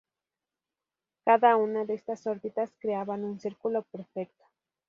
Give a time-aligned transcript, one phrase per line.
[1.25, 4.43] Cada una de estas órbitas creaban un círculo perfecto.